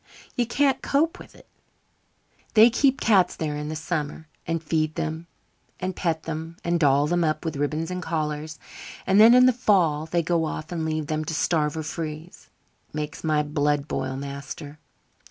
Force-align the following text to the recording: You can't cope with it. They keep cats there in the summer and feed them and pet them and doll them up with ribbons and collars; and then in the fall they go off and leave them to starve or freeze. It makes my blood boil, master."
You 0.35 0.47
can't 0.47 0.81
cope 0.81 1.19
with 1.19 1.35
it. 1.35 1.47
They 2.55 2.71
keep 2.71 2.99
cats 2.99 3.35
there 3.35 3.55
in 3.55 3.69
the 3.69 3.75
summer 3.75 4.27
and 4.47 4.63
feed 4.63 4.95
them 4.95 5.27
and 5.79 5.95
pet 5.95 6.23
them 6.23 6.57
and 6.63 6.79
doll 6.79 7.05
them 7.05 7.23
up 7.23 7.45
with 7.45 7.55
ribbons 7.55 7.91
and 7.91 8.01
collars; 8.01 8.57
and 9.05 9.19
then 9.21 9.35
in 9.35 9.45
the 9.45 9.53
fall 9.53 10.07
they 10.07 10.23
go 10.23 10.45
off 10.45 10.71
and 10.71 10.85
leave 10.85 11.05
them 11.05 11.23
to 11.25 11.35
starve 11.35 11.77
or 11.77 11.83
freeze. 11.83 12.49
It 12.89 12.95
makes 12.95 13.23
my 13.23 13.43
blood 13.43 13.87
boil, 13.87 14.15
master." 14.15 14.79